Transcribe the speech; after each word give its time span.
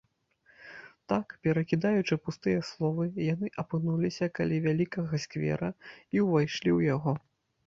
Так, 1.11 1.35
перакідаючы 1.47 2.17
пустыя 2.29 2.59
словы, 2.69 3.05
яны 3.33 3.47
апынуліся 3.65 4.31
каля 4.39 4.57
вялікага 4.65 5.15
сквера 5.27 5.69
і 5.73 6.17
ўвайшлі 6.27 6.69
ў 6.77 6.93
яго. 6.95 7.13